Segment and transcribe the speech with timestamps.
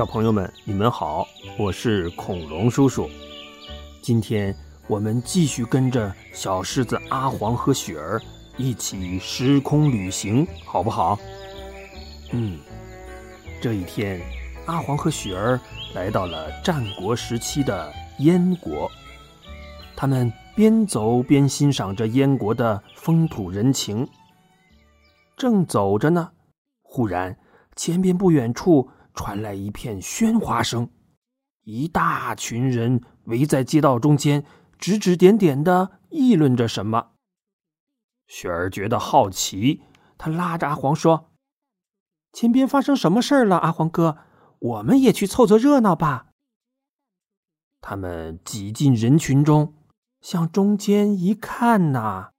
[0.00, 3.06] 小朋友们，你们好，我是恐龙叔叔。
[4.00, 8.18] 今天我们继续跟着小狮子阿黄和雪儿
[8.56, 11.18] 一起时空旅行，好不好？
[12.32, 12.58] 嗯，
[13.60, 14.18] 这一天，
[14.64, 15.60] 阿黄和雪儿
[15.94, 18.90] 来到了战国时期的燕国。
[19.94, 24.08] 他们边走边欣赏着燕国的风土人情。
[25.36, 26.30] 正走着呢，
[26.80, 27.36] 忽然
[27.76, 28.88] 前边不远处。
[29.14, 30.90] 传来一片喧哗声，
[31.64, 34.44] 一大群人围在街道中间，
[34.78, 37.12] 指指点点的议论着什么。
[38.26, 39.82] 雪儿觉得好奇，
[40.16, 41.30] 他拉着阿黄说
[42.32, 43.56] ：“前边发生什么事儿了？
[43.58, 44.18] 阿黄哥，
[44.58, 46.28] 我们也去凑凑热闹吧。”
[47.82, 49.74] 他们挤进人群中，
[50.20, 52.30] 向中间一看呐，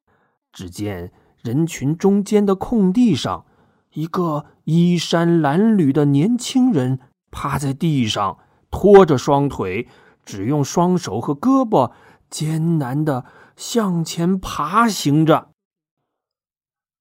[0.54, 1.12] 只见
[1.42, 3.46] 人群中间的空地上。
[3.94, 8.38] 一个衣衫褴褛的年轻人趴在地上，
[8.70, 9.88] 拖着双腿，
[10.24, 11.92] 只用双手和胳膊
[12.30, 13.26] 艰难的
[13.56, 15.50] 向前爬行着。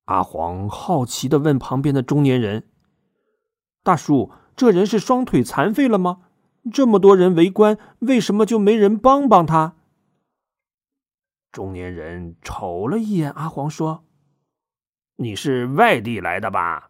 [0.06, 2.68] 阿黄好奇的问旁边的中年人
[3.84, 6.22] ：“大叔，这人是双腿残废了吗？
[6.72, 9.76] 这么多人围观，为什么就没人帮帮他？”
[11.52, 14.04] 中年人瞅了一眼阿黄，说。
[15.20, 16.88] 你是外地来的吧？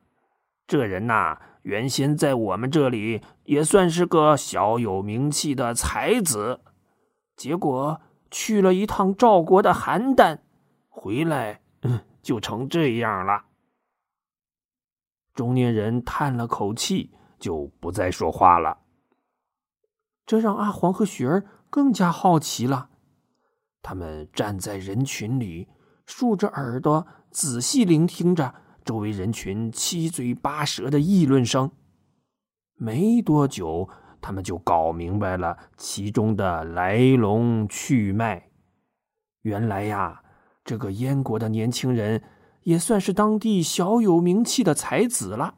[0.69, 6.61] 这人呐，原先在我们这里也算是个小有名气的才子，
[7.37, 8.01] 结果
[8.31, 10.39] 去了一趟赵国的邯郸，
[10.89, 11.61] 回来
[12.23, 13.47] 就成这样了。
[15.35, 18.79] 中年人叹了口气，就不再说话了。
[20.25, 22.91] 这让阿黄和雪儿更加好奇了，
[23.83, 25.67] 他们站在人群里，
[26.07, 27.05] 竖着耳朵。
[27.31, 31.71] 仔细聆听着周围人群七嘴八舌的议论声，
[32.75, 33.89] 没多久，
[34.21, 38.51] 他们就搞明白了其中的来龙去脉。
[39.43, 40.23] 原来呀，
[40.65, 42.23] 这个燕国的年轻人
[42.65, 45.55] 也算是当地小有名气的才子了。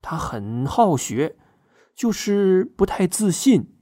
[0.00, 1.36] 他很好学，
[1.96, 3.74] 就是不太自信，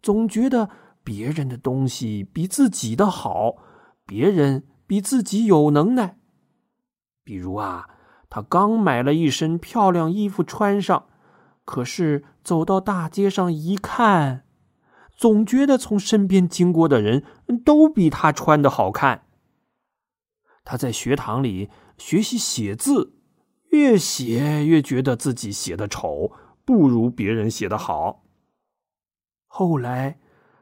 [0.00, 0.70] 总觉得
[1.02, 3.56] 别人的东西比自己的好，
[4.06, 6.18] 别人比自己有能耐。
[7.24, 7.88] 比如啊，
[8.28, 11.06] 他刚买了一身漂亮衣服穿上，
[11.64, 14.44] 可是走到大街上一看，
[15.16, 17.24] 总觉得从身边经过的人
[17.64, 19.22] 都比他穿的好看。
[20.64, 23.14] 他在学堂里学习写字，
[23.70, 26.32] 越写越觉得自己写的丑，
[26.64, 28.24] 不如别人写的好。
[29.46, 30.18] 后来，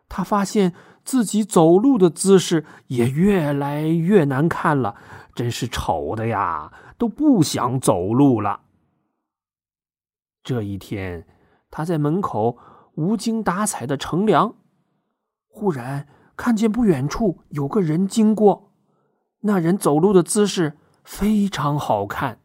[0.09, 0.75] 他发现
[1.05, 4.97] 自己走路的姿势也越来越难看了。
[5.35, 8.61] 真是丑的呀，都不想走路了。
[10.43, 11.27] 这一天，
[11.71, 12.59] 他在门口
[12.95, 14.55] 无精打采的乘凉，
[15.49, 18.73] 忽然看见不远处有个人经过。
[19.41, 22.41] 那人走路的姿势非常好看，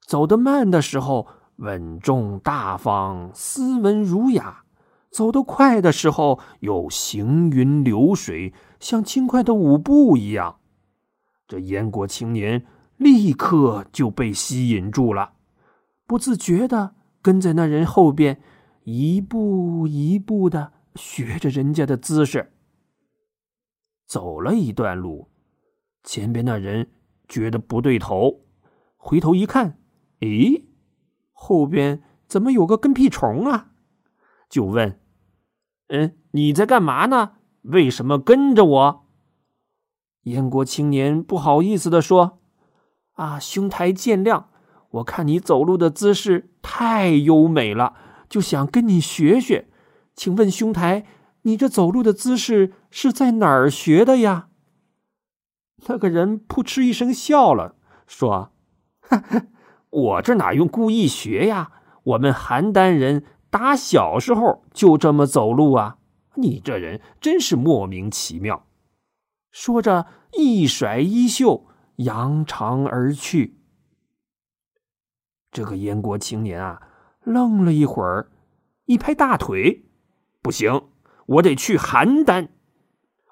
[0.00, 4.64] 走得慢的时候稳重大方、斯文儒雅；
[5.10, 10.60] 走得快的时候又行云流水，像轻快的舞步一样。
[11.46, 15.34] 这燕国青年立刻就被吸引住了，
[16.06, 18.40] 不自觉的跟在那人后边，
[18.84, 22.52] 一步一步的学着人家的姿势。
[24.06, 25.28] 走了一段路，
[26.02, 26.90] 前边那人
[27.28, 28.46] 觉得不对头，
[28.96, 29.78] 回头一看，
[30.20, 30.64] 咦，
[31.32, 33.72] 后边怎么有个跟屁虫啊？
[34.48, 35.00] 就问
[35.88, 37.32] ：“嗯，你在干嘛呢？
[37.62, 39.05] 为什么跟着我？”
[40.26, 42.38] 燕国青年不好意思的说
[43.14, 44.46] ：“啊，兄台见谅，
[44.90, 47.94] 我看你走路的姿势太优美了，
[48.28, 49.68] 就想跟你学学。
[50.16, 51.06] 请问兄台，
[51.42, 54.48] 你这走路的姿势是在哪儿学的呀？”
[55.86, 57.76] 那个人扑哧一声笑了，
[58.08, 58.50] 说
[59.90, 61.70] ：“我这哪用故意学呀？
[62.02, 65.98] 我们邯郸人打小时候就这么走路啊！
[66.34, 68.66] 你这人真是莫名其妙。”
[69.58, 71.66] 说着，一甩衣袖，
[71.96, 73.56] 扬长而去。
[75.50, 76.82] 这个燕国青年啊，
[77.22, 78.30] 愣了一会儿，
[78.84, 79.86] 一拍大腿
[80.42, 80.88] ：“不行，
[81.24, 82.48] 我得去邯郸，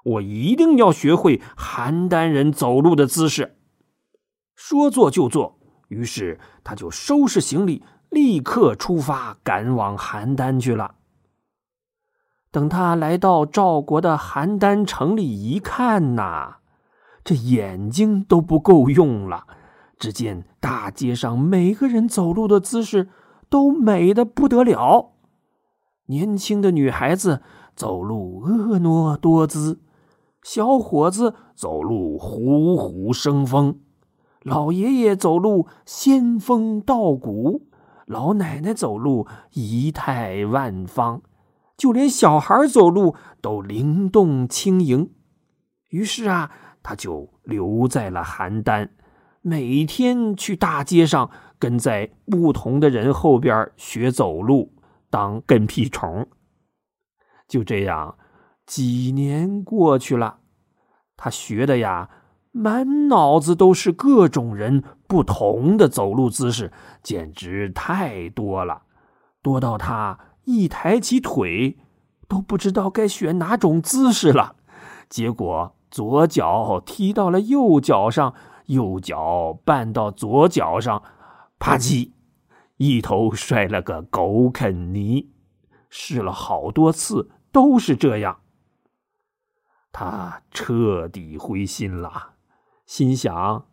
[0.03, 3.59] 我一定要学会邯郸人走路的姿势。”
[4.57, 10.95] 说做就做，于是他就收拾行李，立刻出发，赶往邯郸去了。
[12.55, 16.59] 等他来到赵国的邯郸城里一看呐，
[17.25, 19.45] 这眼睛都不够用了。
[19.99, 23.09] 只见大街上每个人走路的姿势
[23.51, 25.15] 都美的不得了，
[26.07, 27.43] 年轻的女孩子
[27.75, 29.81] 走路婀娜多姿，
[30.45, 33.81] 小伙子走路虎虎生风，
[34.45, 37.63] 老爷爷走路仙风道骨，
[38.07, 41.21] 老奶奶走路仪态万方，
[41.77, 45.13] 就连小孩走路都灵动轻盈。
[45.91, 46.51] 于是啊，
[46.83, 48.89] 他就留在了邯郸，
[49.41, 54.73] 每天去大街上跟在不同的人后边学走路。
[55.11, 56.27] 当跟屁虫，
[57.47, 58.19] 就这样，
[58.67, 60.39] 几年过去了，
[61.17, 62.11] 他学的呀，
[62.51, 68.83] 满脑子都是各种人不同的走路姿势，简直太多了，
[69.41, 71.79] 多到他一抬起腿
[72.29, 74.57] 都不知道该选哪种姿势了。
[75.09, 78.35] 结果左脚踢到了右脚上，
[78.67, 81.03] 右脚绊到左脚上，
[81.59, 82.13] 啪叽。
[82.77, 85.31] 一头摔了个狗啃泥，
[85.89, 88.41] 试了好多次都是这样。
[89.93, 92.33] 他彻底灰心了，
[92.85, 93.67] 心想：“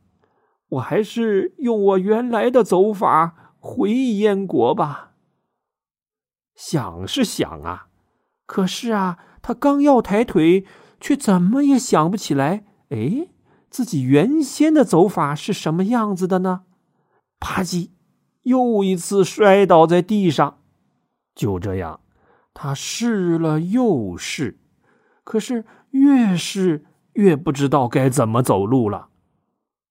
[0.69, 5.10] 我还是用我原来的走法回燕国吧。”
[6.55, 7.87] 想是想啊，
[8.45, 10.65] 可是啊，他刚要抬腿，
[10.99, 13.29] 却怎么也想不起来，哎，
[13.69, 16.63] 自己原先的走法是什么样子的呢？
[17.39, 17.91] 啪叽！
[18.43, 20.59] 又一次摔倒在地上，
[21.35, 22.01] 就这样，
[22.53, 24.59] 他试了又试，
[25.23, 29.09] 可是越试越不知道该怎么走路了。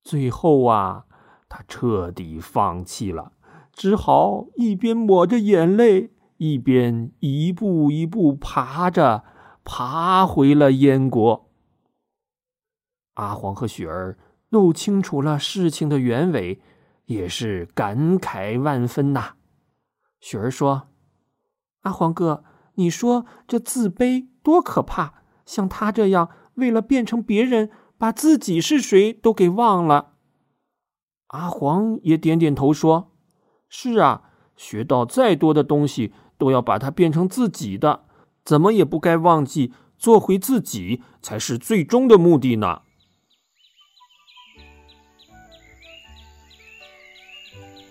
[0.03, 1.05] 最后啊，
[1.49, 3.33] 他彻底放弃了，
[3.73, 9.25] 只好一边抹着眼泪，一边一步一步爬着，
[9.63, 11.51] 爬回了燕国。
[13.15, 16.61] 阿黄和雪儿弄清楚了事情的原委。
[17.11, 19.35] 也是感慨万分呐。
[20.21, 20.91] 雪儿说
[21.83, 22.45] ：“阿黄哥，
[22.75, 25.25] 你说这自卑多可怕！
[25.45, 30.13] 像他这样，为了变成别人，把自己是谁都给忘了。”
[31.35, 33.11] 阿黄也点点头说
[33.69, 38.05] ：“是啊，学到再多的东西，都要把它变成自己的，
[38.45, 42.81] 怎么也不该忘记做回自己才是最终的目的呢。”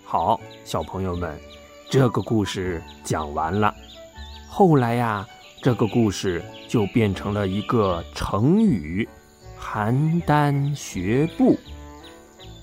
[0.04, 1.38] 好，小朋友们，
[1.88, 3.72] 这个故事讲完了。
[4.48, 5.24] 后来呀，
[5.62, 9.08] 这个故事就变成了一个成语
[9.56, 11.56] “邯郸学步”。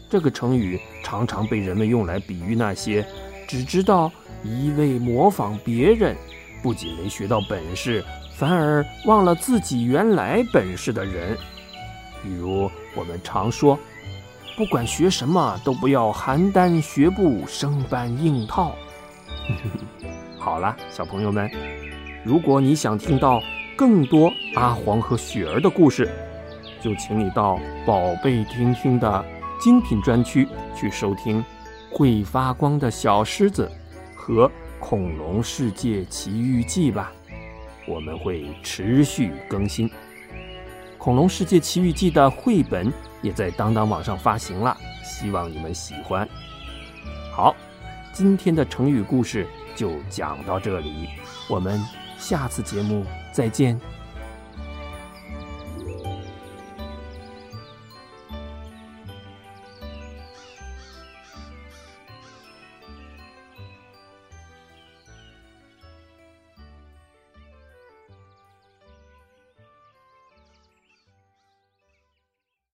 [0.09, 3.07] 这个成语常常被人们用来比喻那些
[3.47, 4.11] 只知道
[4.43, 6.15] 一味模仿别人，
[6.61, 8.03] 不仅没学到本事，
[8.35, 11.37] 反而忘了自己原来本事的人。
[12.21, 13.79] 比如我们常说。
[14.57, 18.73] 不管学什么，都不要邯郸学步，生搬硬套。
[20.39, 21.47] 好了，小朋友们，
[22.23, 23.39] 如果你想听到
[23.75, 26.09] 更多阿黄和雪儿的故事，
[26.81, 29.23] 就请你到宝贝听听的
[29.59, 31.39] 精品专区去收听
[31.89, 33.69] 《会发光的小狮子》
[34.15, 34.47] 和
[34.79, 37.11] 《恐龙世界奇遇记》吧。
[37.87, 39.89] 我们会持续更新
[40.97, 42.91] 《恐龙世界奇遇记》的绘本。
[43.23, 46.25] 也在当当网上发行了，希望你们喜欢。
[47.33, 47.55] 好，
[48.13, 51.07] 今天的成语故事就讲到这里，
[51.49, 51.83] 我们
[52.19, 53.03] 下次节目
[53.33, 53.77] 再见。